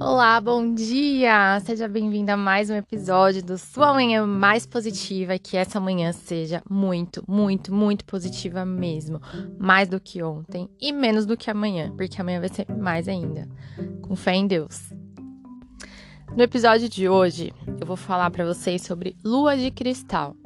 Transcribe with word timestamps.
Olá, 0.00 0.40
bom 0.40 0.74
dia! 0.74 1.58
Seja 1.64 1.88
bem-vinda 1.88 2.34
a 2.34 2.36
mais 2.36 2.70
um 2.70 2.74
episódio 2.76 3.42
do 3.42 3.58
Sua 3.58 3.92
Manhã 3.92 4.24
Mais 4.24 4.64
Positiva 4.64 5.34
e 5.34 5.40
que 5.40 5.56
essa 5.56 5.80
manhã 5.80 6.12
seja 6.12 6.62
muito, 6.70 7.24
muito, 7.26 7.74
muito 7.74 8.04
positiva 8.04 8.64
mesmo. 8.64 9.20
Mais 9.58 9.88
do 9.88 9.98
que 9.98 10.22
ontem 10.22 10.68
e 10.80 10.92
menos 10.92 11.26
do 11.26 11.36
que 11.36 11.50
amanhã, 11.50 11.92
porque 11.96 12.20
amanhã 12.20 12.38
vai 12.38 12.48
ser 12.48 12.66
mais 12.70 13.08
ainda. 13.08 13.48
Com 14.00 14.14
fé 14.14 14.36
em 14.36 14.46
Deus. 14.46 14.92
No 16.36 16.44
episódio 16.44 16.88
de 16.88 17.08
hoje, 17.08 17.52
eu 17.80 17.86
vou 17.86 17.96
falar 17.96 18.30
para 18.30 18.46
vocês 18.46 18.82
sobre 18.82 19.16
lua 19.24 19.56
de 19.56 19.72
cristal. 19.72 20.36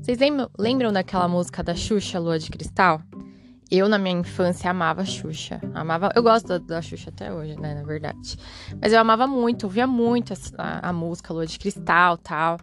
Vocês 0.00 0.18
lembram 0.58 0.90
daquela 0.90 1.28
música 1.28 1.62
da 1.62 1.74
Xuxa, 1.74 2.18
Lua 2.18 2.38
de 2.38 2.50
Cristal? 2.50 3.02
Eu, 3.76 3.88
na 3.88 3.98
minha 3.98 4.16
infância, 4.20 4.70
amava 4.70 5.04
Xuxa. 5.04 5.60
Amava. 5.74 6.10
Eu 6.14 6.22
gosto 6.22 6.46
da, 6.46 6.58
da 6.58 6.80
Xuxa 6.80 7.10
até 7.10 7.32
hoje, 7.32 7.58
né? 7.58 7.74
Na 7.74 7.82
verdade. 7.82 8.36
Mas 8.80 8.92
eu 8.92 9.00
amava 9.00 9.26
muito, 9.26 9.64
ouvia 9.64 9.84
muito 9.84 10.32
a, 10.56 10.90
a 10.90 10.92
música 10.92 11.34
Lua 11.34 11.44
de 11.44 11.58
Cristal 11.58 12.16
tal. 12.18 12.58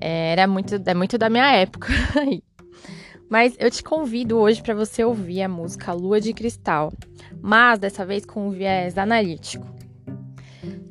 É, 0.00 0.32
era 0.32 0.48
muito, 0.48 0.74
é 0.84 0.94
muito 0.94 1.16
da 1.16 1.30
minha 1.30 1.48
época. 1.52 1.86
Mas 3.30 3.54
eu 3.56 3.70
te 3.70 3.84
convido 3.84 4.36
hoje 4.36 4.60
para 4.60 4.74
você 4.74 5.04
ouvir 5.04 5.42
a 5.42 5.48
música 5.48 5.92
Lua 5.92 6.20
de 6.20 6.34
Cristal, 6.34 6.92
mas 7.40 7.78
dessa 7.78 8.04
vez 8.04 8.26
com 8.26 8.48
um 8.48 8.50
viés 8.50 8.98
analítico. 8.98 9.66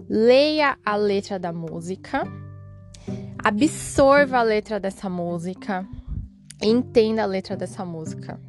Leia 0.09 0.75
a 0.83 0.95
letra 0.95 1.37
da 1.37 1.53
música, 1.53 2.23
absorva 3.43 4.39
a 4.39 4.41
letra 4.41 4.79
dessa 4.79 5.07
música, 5.07 5.87
entenda 6.59 7.21
a 7.21 7.27
letra 7.27 7.55
dessa 7.55 7.85
música. 7.85 8.39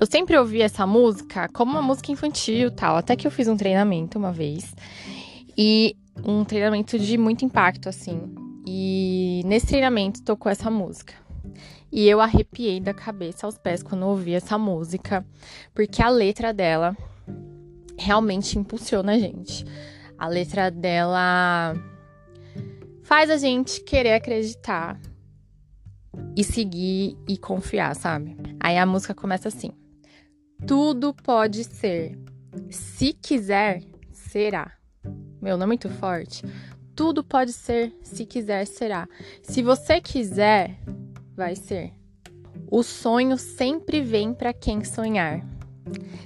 Eu 0.00 0.06
sempre 0.06 0.34
ouvi 0.38 0.62
essa 0.62 0.86
música 0.86 1.46
como 1.52 1.72
uma 1.72 1.82
música 1.82 2.10
infantil 2.10 2.70
tal, 2.70 2.96
até 2.96 3.14
que 3.14 3.26
eu 3.26 3.30
fiz 3.30 3.46
um 3.48 3.56
treinamento 3.56 4.18
uma 4.18 4.32
vez. 4.32 4.74
E 5.54 5.94
um 6.24 6.42
treinamento 6.42 6.98
de 6.98 7.18
muito 7.18 7.44
impacto, 7.44 7.86
assim. 7.86 8.18
E 8.66 9.42
nesse 9.44 9.66
treinamento 9.66 10.22
tocou 10.22 10.50
essa 10.50 10.70
música. 10.70 11.12
E 11.92 12.08
eu 12.08 12.18
arrepiei 12.18 12.80
da 12.80 12.94
cabeça 12.94 13.46
aos 13.46 13.58
pés 13.58 13.82
quando 13.82 14.06
ouvi 14.06 14.32
essa 14.32 14.56
música, 14.56 15.22
porque 15.74 16.02
a 16.02 16.08
letra 16.08 16.54
dela 16.54 16.96
realmente 17.98 18.58
impulsiona 18.58 19.12
a 19.12 19.18
gente. 19.18 19.66
A 20.16 20.28
letra 20.28 20.70
dela 20.70 21.74
faz 23.02 23.28
a 23.28 23.36
gente 23.36 23.82
querer 23.82 24.14
acreditar 24.14 24.98
e 26.34 26.42
seguir 26.42 27.18
e 27.28 27.36
confiar, 27.36 27.94
sabe? 27.94 28.34
Aí 28.58 28.78
a 28.78 28.86
música 28.86 29.14
começa 29.14 29.48
assim: 29.48 29.72
tudo 30.66 31.14
pode 31.14 31.64
ser. 31.64 32.18
Se 32.70 33.12
quiser, 33.12 33.82
será. 34.12 34.72
Meu, 35.40 35.56
não 35.56 35.64
é 35.64 35.66
muito 35.66 35.88
forte? 35.88 36.44
Tudo 36.94 37.24
pode 37.24 37.52
ser, 37.52 37.94
se 38.02 38.26
quiser, 38.26 38.66
será. 38.66 39.08
Se 39.42 39.62
você 39.62 40.00
quiser, 40.00 40.78
vai 41.34 41.56
ser. 41.56 41.92
O 42.70 42.82
sonho 42.82 43.36
sempre 43.38 44.00
vem 44.02 44.34
para 44.34 44.52
quem 44.52 44.84
sonhar. 44.84 45.44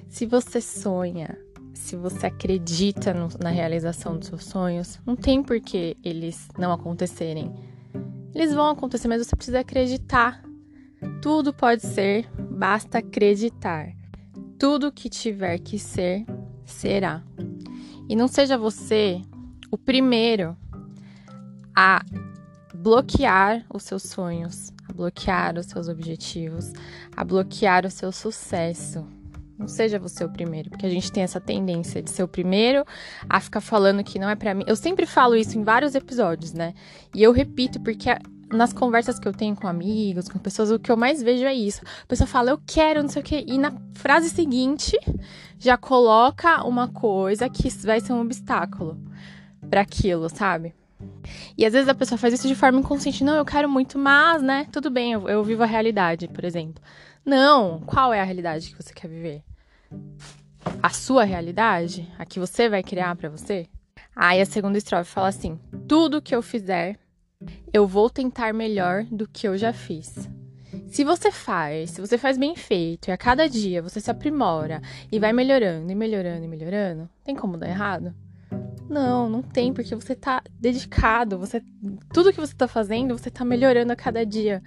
Se 0.09 0.27
você 0.27 0.61
sonha, 0.61 1.39
se 1.73 1.97
você 1.97 2.27
acredita 2.27 3.15
no, 3.15 3.29
na 3.41 3.51
realização 3.51 4.19
dos 4.19 4.29
seus 4.29 4.45
sonhos, 4.45 5.01
não 5.07 5.17
tem 5.17 5.43
por 5.43 5.61
que 5.61 5.97
eles 6.03 6.49
não 6.59 6.73
acontecerem. 6.73 7.55
Eles 8.35 8.53
vão 8.53 8.69
acontecer, 8.69 9.07
mas 9.07 9.25
você 9.25 9.37
precisa 9.37 9.61
acreditar. 9.61 10.43
Tudo 11.23 11.55
pode 11.55 11.83
ser, 11.83 12.29
basta 12.51 12.99
acreditar. 12.99 13.95
Tudo 14.59 14.93
que 14.93 15.09
tiver 15.09 15.59
que 15.59 15.79
ser, 15.79 16.25
será. 16.65 17.23
E 18.09 18.15
não 18.15 18.29
seja 18.29 18.57
você 18.57 19.21
o 19.71 19.79
primeiro 19.79 20.57
a 21.75 22.05
bloquear 22.75 23.65
os 23.73 23.83
seus 23.83 24.03
sonhos, 24.03 24.73
a 24.89 24.93
bloquear 24.93 25.59
os 25.59 25.67
seus 25.67 25.89
objetivos, 25.89 26.73
a 27.17 27.25
bloquear 27.25 27.87
o 27.87 27.91
seu 27.91 28.13
sucesso. 28.13 29.07
Não 29.59 29.69
seja 29.69 29.99
você 29.99 30.25
o 30.25 30.29
primeiro, 30.29 30.69
porque 30.69 30.87
a 30.87 30.91
gente 30.91 31.11
tem 31.11 31.23
essa 31.23 31.41
tendência 31.41 32.03
de 32.03 32.11
ser 32.11 32.23
o 32.23 32.29
primeiro 32.29 32.85
a 33.29 33.41
ficar 33.41 33.61
falando 33.61 34.03
que 34.03 34.19
não 34.19 34.29
é 34.29 34.35
para 34.35 34.53
mim. 34.53 34.65
Eu 34.67 34.77
sempre 34.77 35.07
falo 35.07 35.37
isso 35.37 35.57
em 35.57 35.63
vários 35.63 35.95
episódios, 35.95 36.53
né? 36.53 36.75
E 37.15 37.23
eu 37.23 37.33
repito 37.33 37.81
porque 37.81 38.11
nas 38.51 38.73
conversas 38.73 39.19
que 39.19 39.27
eu 39.27 39.33
tenho 39.33 39.57
com 39.57 39.67
amigos, 39.67 40.29
com 40.29 40.39
pessoas, 40.39 40.71
o 40.71 40.79
que 40.79 40.91
eu 40.91 40.97
mais 40.97 41.23
vejo 41.23 41.45
é 41.45 41.55
isso. 41.55 41.83
A 42.03 42.07
pessoa 42.07 42.27
fala, 42.27 42.51
eu 42.51 42.61
quero, 42.67 43.03
não 43.03 43.09
sei 43.09 43.23
o 43.23 43.25
quê, 43.25 43.45
e 43.47 43.59
na 43.59 43.73
frase 43.95 44.31
seguinte 44.31 44.99
já 45.59 45.77
coloca 45.77 46.65
uma 46.65 46.89
coisa 46.89 47.49
que 47.49 47.69
vai 47.85 48.01
ser 48.01 48.13
um 48.13 48.21
obstáculo 48.21 48.99
para 49.69 49.81
aquilo, 49.81 50.29
sabe? 50.29 50.75
E 51.57 51.65
às 51.65 51.73
vezes 51.73 51.89
a 51.89 51.95
pessoa 51.95 52.19
faz 52.19 52.35
isso 52.35 52.49
de 52.49 52.55
forma 52.55 52.79
inconsciente. 52.79 53.25
Não, 53.25 53.35
eu 53.35 53.45
quero 53.45 53.69
muito, 53.69 53.99
mas, 53.99 54.43
né? 54.43 54.67
Tudo 54.71 54.91
bem, 54.91 55.13
eu, 55.13 55.29
eu 55.29 55.43
vivo 55.43 55.63
a 55.63 55.67
realidade, 55.67 56.29
por 56.29 56.45
exemplo. 56.45 56.83
Não, 57.25 57.81
qual 57.81 58.13
é 58.13 58.21
a 58.21 58.25
realidade 58.25 58.71
que 58.71 58.83
você 58.83 58.93
quer 58.93 59.09
viver? 59.09 59.43
A 60.83 60.91
sua 60.91 61.25
realidade? 61.25 62.11
A 62.19 62.25
que 62.25 62.39
você 62.39 62.69
vai 62.69 62.83
criar 62.83 63.17
para 63.17 63.29
você? 63.29 63.67
Aí 64.15 64.41
a 64.41 64.47
segunda 64.47 64.79
estrofe 64.79 65.11
fala 65.11 65.29
assim: 65.29 65.59
tudo 65.89 66.23
que 66.23 66.35
eu 66.35 66.43
fizer 66.43 66.99
eu 67.73 67.87
vou 67.87 68.09
tentar 68.09 68.55
melhor 68.55 69.05
do 69.05 69.27
que 69.27 69.49
eu 69.49 69.57
já 69.57 69.73
fiz. 69.73 70.29
Se 70.89 71.05
você 71.05 71.31
faz, 71.31 71.91
se 71.91 72.01
você 72.01 72.17
faz 72.17 72.39
bem 72.39 72.55
feito 72.55 73.09
e 73.09 73.13
a 73.13 73.17
cada 73.17 73.49
dia 73.49 73.83
você 73.83 74.01
se 74.01 74.11
aprimora 74.11 74.81
e 75.11 75.19
vai 75.19 75.33
melhorando 75.33 75.91
e 75.91 75.95
melhorando 75.95 76.45
e 76.45 76.49
melhorando, 76.49 77.09
tem 77.25 77.35
como 77.35 77.57
dar 77.57 77.69
errado? 77.69 78.15
Não, 78.89 79.29
não 79.29 79.43
tem, 79.43 79.73
porque 79.73 79.95
você 79.95 80.15
tá 80.15 80.43
dedicado, 80.61 81.39
você 81.39 81.63
tudo 82.13 82.33
que 82.33 82.41
você 82.41 82.55
tá 82.55 82.69
fazendo, 82.69 83.17
você 83.17 83.31
tá 83.31 83.45
melhorando 83.45 83.93
a 83.93 83.97
cada 83.97 84.25
dia. 84.25 84.63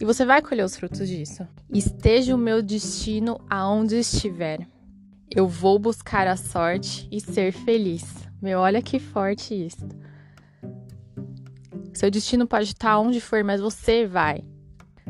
E 0.00 0.04
você 0.04 0.24
vai 0.24 0.40
colher 0.40 0.64
os 0.64 0.76
frutos 0.76 1.08
disso. 1.08 1.46
Esteja 1.68 2.34
o 2.34 2.38
meu 2.38 2.62
destino 2.62 3.40
aonde 3.50 3.96
estiver. 3.96 4.66
Eu 5.28 5.48
vou 5.48 5.78
buscar 5.78 6.26
a 6.28 6.36
sorte 6.36 7.08
e 7.10 7.20
ser 7.20 7.52
feliz. 7.52 8.04
Meu, 8.40 8.60
olha 8.60 8.80
que 8.80 9.00
forte 9.00 9.66
isso. 9.66 9.86
Seu 11.98 12.12
destino 12.12 12.46
pode 12.46 12.66
estar 12.66 12.96
onde 13.00 13.20
for, 13.20 13.42
mas 13.42 13.60
você 13.60 14.06
vai. 14.06 14.44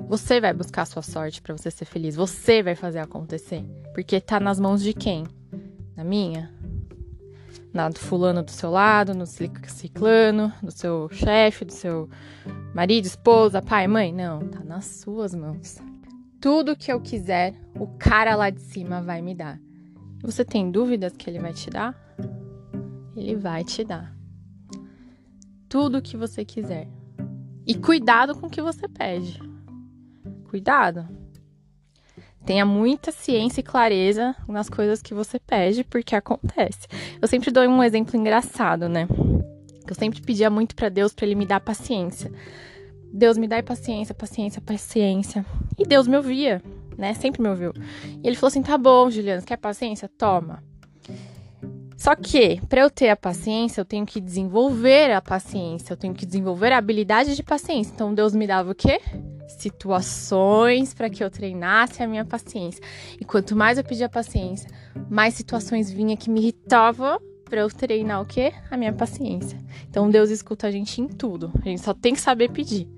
Você 0.08 0.40
vai 0.40 0.54
buscar 0.54 0.80
a 0.80 0.86
sua 0.86 1.02
sorte 1.02 1.42
para 1.42 1.54
você 1.54 1.70
ser 1.70 1.84
feliz. 1.84 2.16
Você 2.16 2.62
vai 2.62 2.74
fazer 2.74 2.98
acontecer. 2.98 3.62
Porque 3.92 4.18
tá 4.22 4.40
nas 4.40 4.58
mãos 4.58 4.82
de 4.82 4.94
quem? 4.94 5.26
Na 5.94 6.02
minha? 6.02 6.50
Na 7.74 7.90
do 7.90 7.98
fulano 7.98 8.42
do 8.42 8.50
seu 8.50 8.70
lado, 8.70 9.12
no 9.12 9.26
ciclano, 9.26 10.50
do 10.62 10.70
seu 10.70 11.10
chefe, 11.12 11.66
do 11.66 11.74
seu 11.74 12.08
marido, 12.74 13.04
esposa, 13.04 13.60
pai, 13.60 13.86
mãe? 13.86 14.10
Não, 14.10 14.48
tá 14.48 14.64
nas 14.64 14.86
suas 14.86 15.34
mãos. 15.34 15.76
Tudo 16.40 16.74
que 16.74 16.90
eu 16.90 17.02
quiser, 17.02 17.52
o 17.78 17.86
cara 17.98 18.34
lá 18.34 18.48
de 18.48 18.62
cima 18.62 19.02
vai 19.02 19.20
me 19.20 19.34
dar. 19.34 19.60
Você 20.22 20.42
tem 20.42 20.70
dúvidas 20.70 21.12
que 21.14 21.28
ele 21.28 21.38
vai 21.38 21.52
te 21.52 21.68
dar? 21.68 21.94
Ele 23.14 23.36
vai 23.36 23.62
te 23.62 23.84
dar 23.84 24.17
tudo 25.68 25.98
o 25.98 26.02
que 26.02 26.16
você 26.16 26.44
quiser. 26.44 26.88
E 27.66 27.74
cuidado 27.74 28.34
com 28.34 28.46
o 28.46 28.50
que 28.50 28.62
você 28.62 28.88
pede. 28.88 29.40
Cuidado. 30.48 31.06
Tenha 32.46 32.64
muita 32.64 33.12
ciência 33.12 33.60
e 33.60 33.62
clareza 33.62 34.34
nas 34.48 34.70
coisas 34.70 35.02
que 35.02 35.12
você 35.12 35.38
pede, 35.38 35.84
porque 35.84 36.16
acontece. 36.16 36.88
Eu 37.20 37.28
sempre 37.28 37.50
dou 37.50 37.62
um 37.64 37.82
exemplo 37.82 38.18
engraçado, 38.18 38.88
né? 38.88 39.06
Eu 39.86 39.94
sempre 39.94 40.22
pedia 40.22 40.48
muito 40.48 40.74
para 40.74 40.88
Deus 40.88 41.12
para 41.12 41.26
ele 41.26 41.34
me 41.34 41.44
dar 41.44 41.60
paciência. 41.60 42.32
Deus 43.12 43.36
me 43.36 43.46
dá 43.46 43.62
paciência, 43.62 44.14
paciência, 44.14 44.62
paciência. 44.62 45.44
E 45.78 45.84
Deus 45.84 46.06
me 46.06 46.16
ouvia, 46.16 46.62
né? 46.96 47.12
Sempre 47.14 47.42
me 47.42 47.48
ouviu. 47.48 47.72
E 48.22 48.26
ele 48.26 48.36
falou 48.36 48.48
assim: 48.48 48.62
tá 48.62 48.78
bom, 48.78 49.10
Juliana, 49.10 49.42
quer 49.42 49.56
paciência? 49.58 50.08
Toma. 50.08 50.62
Só 51.98 52.14
que, 52.14 52.60
para 52.68 52.82
eu 52.82 52.88
ter 52.88 53.08
a 53.08 53.16
paciência, 53.16 53.80
eu 53.80 53.84
tenho 53.84 54.06
que 54.06 54.20
desenvolver 54.20 55.10
a 55.10 55.20
paciência, 55.20 55.92
eu 55.92 55.96
tenho 55.96 56.14
que 56.14 56.24
desenvolver 56.24 56.72
a 56.72 56.78
habilidade 56.78 57.34
de 57.34 57.42
paciência. 57.42 57.90
Então, 57.92 58.14
Deus 58.14 58.36
me 58.36 58.46
dava 58.46 58.70
o 58.70 58.74
quê? 58.74 59.00
Situações 59.48 60.94
para 60.94 61.10
que 61.10 61.24
eu 61.24 61.28
treinasse 61.28 62.00
a 62.00 62.06
minha 62.06 62.24
paciência. 62.24 62.80
E 63.20 63.24
quanto 63.24 63.56
mais 63.56 63.78
eu 63.78 63.84
pedia 63.84 64.08
paciência, 64.08 64.70
mais 65.10 65.34
situações 65.34 65.90
vinha 65.90 66.16
que 66.16 66.30
me 66.30 66.38
irritavam 66.38 67.18
para 67.44 67.62
eu 67.62 67.68
treinar 67.68 68.22
o 68.22 68.26
quê? 68.26 68.52
A 68.70 68.76
minha 68.76 68.92
paciência. 68.92 69.58
Então, 69.90 70.08
Deus 70.08 70.30
escuta 70.30 70.68
a 70.68 70.70
gente 70.70 71.00
em 71.00 71.08
tudo. 71.08 71.50
A 71.60 71.68
gente 71.68 71.80
só 71.80 71.92
tem 71.92 72.14
que 72.14 72.20
saber 72.20 72.52
pedir. 72.52 72.88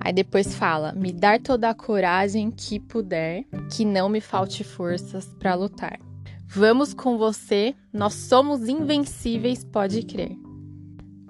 Aí 0.00 0.12
depois 0.12 0.52
fala: 0.56 0.92
me 0.92 1.12
dar 1.12 1.40
toda 1.40 1.70
a 1.70 1.74
coragem 1.74 2.50
que 2.50 2.80
puder, 2.80 3.44
que 3.70 3.84
não 3.84 4.08
me 4.08 4.20
falte 4.20 4.64
forças 4.64 5.26
para 5.38 5.54
lutar. 5.54 6.07
Vamos 6.50 6.94
com 6.94 7.18
você, 7.18 7.74
nós 7.92 8.14
somos 8.14 8.68
invencíveis, 8.68 9.64
pode 9.64 10.02
crer. 10.02 10.34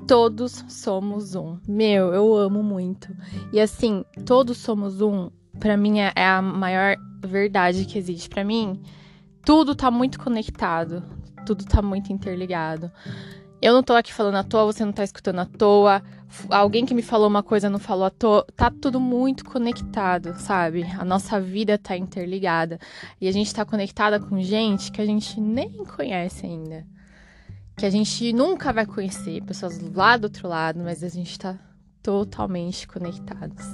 Todos 0.07 0.65
somos 0.69 1.35
um. 1.35 1.59
Meu, 1.67 2.15
eu 2.15 2.35
amo 2.37 2.63
muito. 2.63 3.09
E 3.53 3.61
assim, 3.61 4.05
todos 4.25 4.59
somos 4.59 5.01
um, 5.01 5.29
para 5.59 5.77
mim 5.77 5.99
é, 5.99 6.13
é 6.15 6.25
a 6.25 6.41
maior 6.41 6.97
verdade 7.27 7.85
que 7.85 7.99
existe. 7.99 8.29
Para 8.29 8.45
mim, 8.45 8.81
tudo 9.45 9.75
tá 9.75 9.91
muito 9.91 10.21
conectado, 10.21 11.03
tudo 11.45 11.65
tá 11.65 11.83
muito 11.83 12.13
interligado. 12.13 12.91
Eu 13.61 13.75
não 13.75 13.83
tô 13.83 13.93
aqui 13.95 14.13
falando 14.15 14.37
à 14.37 14.45
toa, 14.45 14.67
você 14.67 14.85
não 14.85 14.93
tá 14.93 15.03
escutando 15.03 15.41
à 15.41 15.45
toa. 15.45 16.01
Alguém 16.49 16.87
que 16.87 16.95
me 16.95 17.03
falou 17.03 17.27
uma 17.27 17.43
coisa 17.43 17.69
não 17.69 17.81
falou 17.81 18.05
à 18.05 18.11
toa. 18.11 18.47
Tá 18.57 18.71
tudo 18.71 19.01
muito 19.01 19.45
conectado, 19.45 20.39
sabe? 20.39 20.85
A 20.97 21.05
nossa 21.05 21.41
vida 21.41 21.77
tá 21.77 21.97
interligada. 21.97 22.79
E 23.21 23.27
a 23.27 23.33
gente 23.33 23.53
tá 23.53 23.65
conectada 23.65 24.21
com 24.21 24.41
gente 24.41 24.93
que 24.93 25.01
a 25.01 25.07
gente 25.07 25.41
nem 25.41 25.85
conhece 25.85 26.47
ainda. 26.47 26.87
Que 27.77 27.85
a 27.85 27.91
gente 27.91 28.33
nunca 28.33 28.73
vai 28.73 28.87
conhecer. 28.87 29.43
Pessoas 29.43 29.81
lá 29.93 30.17
do 30.17 30.25
outro 30.25 30.47
lado, 30.47 30.81
mas 30.85 31.03
a 31.03 31.09
gente 31.09 31.37
tá 31.37 31.59
totalmente 32.01 32.87
conectados. 32.87 33.67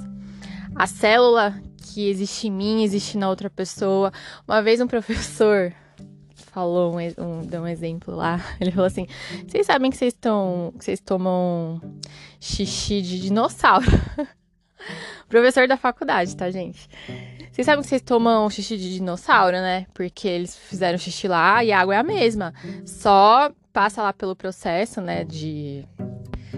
A 0.75 0.87
célula 0.87 1.61
que 1.77 2.09
existe 2.09 2.47
em 2.47 2.51
mim 2.51 2.83
existe 2.83 3.19
na 3.19 3.29
outra 3.29 3.51
pessoa. 3.51 4.11
Uma 4.47 4.63
vez 4.63 4.81
um 4.81 4.87
professor 4.89 5.71
falou, 6.55 6.95
um, 6.95 7.23
um, 7.23 7.41
deu 7.41 7.63
um 7.63 7.67
exemplo 7.67 8.15
lá. 8.15 8.39
Ele 8.61 8.71
falou 8.71 8.87
assim: 8.87 9.05
vocês 9.45 9.67
sabem 9.67 9.91
que 9.91 9.97
vocês 9.97 10.13
estão. 10.13 10.73
vocês 10.79 11.01
tomam 11.01 11.81
xixi 12.39 13.01
de 13.01 13.19
dinossauro. 13.19 13.85
Professor 15.27 15.67
da 15.67 15.75
faculdade, 15.75 16.35
tá, 16.35 16.49
gente? 16.49 16.87
Vocês 17.51 17.65
sabem 17.65 17.81
que 17.81 17.89
vocês 17.89 18.01
tomam 18.01 18.49
xixi 18.49 18.77
de 18.77 18.93
dinossauro, 18.93 19.57
né? 19.57 19.87
Porque 19.93 20.27
eles 20.27 20.55
fizeram 20.55 20.97
xixi 20.97 21.27
lá 21.27 21.63
e 21.63 21.71
a 21.71 21.79
água 21.79 21.95
é 21.95 21.97
a 21.97 22.03
mesma. 22.03 22.53
Só 22.85 23.51
passa 23.73 24.01
lá 24.01 24.13
pelo 24.13 24.35
processo, 24.35 25.01
né, 25.01 25.25
de 25.25 25.83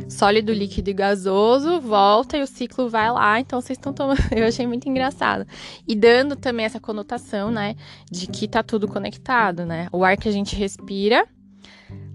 sólido, 0.10 0.54
líquido 0.54 0.90
e 0.90 0.94
gasoso, 0.94 1.80
volta 1.80 2.38
e 2.38 2.42
o 2.42 2.48
ciclo 2.48 2.90
vai 2.90 3.12
lá. 3.12 3.40
Então 3.40 3.60
vocês 3.60 3.78
estão 3.78 3.94
tomando. 3.94 4.20
Eu 4.32 4.48
achei 4.48 4.68
muito 4.68 4.88
engraçado. 4.88 5.46
E 5.88 5.96
dando 5.96 6.36
também 6.36 6.66
essa 6.66 6.80
conotação, 6.80 7.52
né, 7.52 7.76
de 8.10 8.28
que 8.28 8.48
tá 8.48 8.64
tudo 8.64 8.88
conectado, 8.88 9.66
né? 9.66 9.88
O 9.92 10.04
ar 10.04 10.18
que 10.18 10.30
a 10.30 10.32
gente 10.32 10.56
respira. 10.56 11.28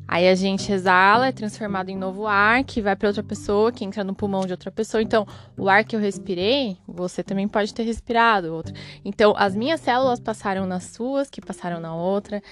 Aí 0.06 0.28
a 0.28 0.34
gente 0.34 0.70
exala, 0.70 1.28
é 1.28 1.32
transformado 1.32 1.88
em 1.88 1.96
novo 1.96 2.26
ar, 2.26 2.64
que 2.64 2.82
vai 2.82 2.94
para 2.94 3.08
outra 3.08 3.22
pessoa, 3.22 3.72
que 3.72 3.82
entra 3.82 4.04
no 4.04 4.14
pulmão 4.14 4.44
de 4.44 4.52
outra 4.52 4.70
pessoa. 4.70 5.02
Então, 5.02 5.26
o 5.56 5.70
ar 5.70 5.84
que 5.84 5.96
eu 5.96 6.00
respirei, 6.00 6.76
você 6.86 7.22
também 7.22 7.48
pode 7.48 7.72
ter 7.72 7.82
respirado 7.84 8.52
outro. 8.52 8.74
Então, 9.04 9.32
as 9.36 9.56
minhas 9.56 9.80
células 9.80 10.20
passaram 10.20 10.66
nas 10.66 10.84
suas, 10.84 11.30
que 11.30 11.40
passaram 11.40 11.80
na 11.80 11.94
outra. 11.94 12.42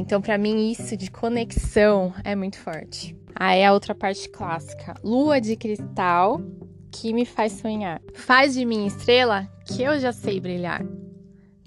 Então, 0.00 0.18
para 0.18 0.38
mim, 0.38 0.70
isso 0.70 0.96
de 0.96 1.10
conexão 1.10 2.14
é 2.24 2.34
muito 2.34 2.56
forte. 2.56 3.14
Aí 3.34 3.62
a 3.62 3.70
outra 3.70 3.94
parte 3.94 4.30
clássica. 4.30 4.94
Lua 5.04 5.38
de 5.38 5.56
cristal 5.56 6.40
que 6.90 7.12
me 7.12 7.26
faz 7.26 7.52
sonhar. 7.52 8.00
Faz 8.14 8.54
de 8.54 8.64
mim 8.64 8.86
estrela 8.86 9.46
que 9.66 9.82
eu 9.82 10.00
já 10.00 10.10
sei 10.10 10.40
brilhar. 10.40 10.82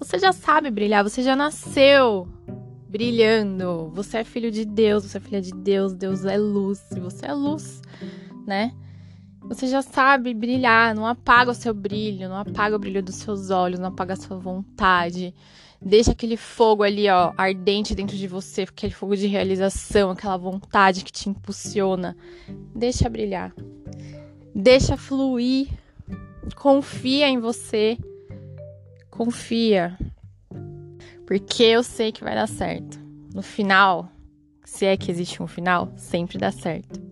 Você 0.00 0.18
já 0.18 0.32
sabe 0.32 0.68
brilhar, 0.72 1.04
você 1.04 1.22
já 1.22 1.36
nasceu 1.36 2.26
brilhando. 2.88 3.92
Você 3.94 4.18
é 4.18 4.24
filho 4.24 4.50
de 4.50 4.64
Deus, 4.64 5.04
você 5.04 5.18
é 5.18 5.20
filha 5.20 5.40
de 5.40 5.52
Deus, 5.54 5.94
Deus 5.94 6.24
é 6.24 6.36
luz, 6.36 6.82
e 6.90 6.98
você 6.98 7.26
é 7.26 7.32
luz, 7.32 7.80
né? 8.44 8.74
Você 9.42 9.68
já 9.68 9.80
sabe 9.80 10.34
brilhar, 10.34 10.92
não 10.92 11.06
apaga 11.06 11.52
o 11.52 11.54
seu 11.54 11.72
brilho, 11.72 12.28
não 12.28 12.36
apaga 12.36 12.74
o 12.74 12.80
brilho 12.80 13.02
dos 13.02 13.14
seus 13.14 13.50
olhos, 13.50 13.78
não 13.78 13.90
apaga 13.90 14.14
a 14.14 14.16
sua 14.16 14.36
vontade. 14.36 15.32
Deixa 15.80 16.12
aquele 16.12 16.36
fogo 16.36 16.82
ali, 16.82 17.08
ó, 17.08 17.32
ardente 17.36 17.94
dentro 17.94 18.16
de 18.16 18.26
você, 18.26 18.62
aquele 18.62 18.92
fogo 18.92 19.16
de 19.16 19.26
realização, 19.26 20.10
aquela 20.10 20.36
vontade 20.36 21.04
que 21.04 21.12
te 21.12 21.28
impulsiona. 21.28 22.16
Deixa 22.74 23.08
brilhar. 23.08 23.54
Deixa 24.54 24.96
fluir. 24.96 25.68
Confia 26.56 27.28
em 27.28 27.38
você. 27.38 27.98
Confia. 29.10 29.98
Porque 31.26 31.62
eu 31.62 31.82
sei 31.82 32.12
que 32.12 32.24
vai 32.24 32.34
dar 32.34 32.48
certo. 32.48 32.98
No 33.34 33.42
final, 33.42 34.10
se 34.64 34.86
é 34.86 34.96
que 34.96 35.10
existe 35.10 35.42
um 35.42 35.46
final, 35.46 35.92
sempre 35.96 36.38
dá 36.38 36.50
certo. 36.50 37.02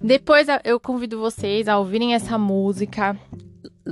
Depois 0.00 0.46
eu 0.64 0.80
convido 0.80 1.20
vocês 1.20 1.68
a 1.68 1.78
ouvirem 1.78 2.14
essa 2.14 2.38
música, 2.38 3.18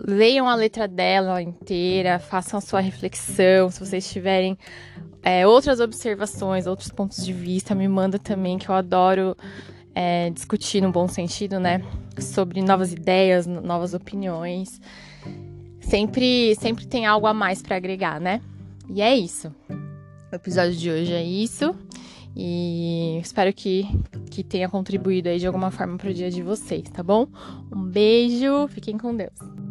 leiam 0.07 0.49
a 0.49 0.55
letra 0.55 0.87
dela 0.87 1.43
inteira, 1.43 2.19
façam 2.19 2.59
a 2.59 2.61
sua 2.61 2.81
reflexão. 2.81 3.71
Se 3.71 3.81
vocês 3.81 4.11
tiverem 4.11 4.57
é, 5.23 5.47
outras 5.47 5.81
observações, 5.81 6.67
outros 6.67 6.91
pontos 6.91 7.25
de 7.25 7.33
vista, 7.33 7.75
me 7.75 7.89
manda 7.89 8.19
também, 8.19 8.59
que 8.59 8.69
eu 8.69 8.75
adoro 8.75 9.37
é, 9.95 10.31
discutir 10.31 10.81
no 10.81 10.93
bom 10.93 11.09
sentido, 11.09 11.59
né? 11.59 11.83
Sobre 12.21 12.63
novas 12.63 12.93
ideias, 12.93 13.47
novas 13.47 13.95
opiniões. 13.95 14.81
Sempre, 15.81 16.55
sempre 16.57 16.87
tem 16.87 17.07
algo 17.07 17.27
a 17.27 17.35
mais 17.35 17.63
para 17.63 17.77
agregar, 17.77 18.21
né? 18.21 18.41
E 18.89 19.03
é 19.03 19.17
isso. 19.17 19.53
O 20.31 20.35
episódio 20.35 20.75
de 20.75 20.91
hoje 20.91 21.13
é 21.13 21.23
isso. 21.23 21.75
E 22.37 23.19
espero 23.21 23.53
que, 23.53 23.85
que 24.31 24.45
tenha 24.45 24.69
contribuído 24.69 25.29
aí 25.29 25.39
de 25.39 25.47
alguma 25.47 25.71
forma 25.71 25.97
para 25.97 26.11
o 26.11 26.15
dia 26.15 26.31
de 26.31 26.43
vocês, 26.43 26.89
tá 26.91 27.03
bom? 27.03 27.27
Um 27.75 27.83
beijo, 27.83 28.69
fiquem 28.69 28.97
com 28.97 29.17
Deus. 29.17 29.68